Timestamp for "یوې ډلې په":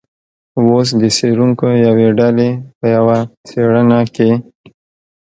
1.87-2.85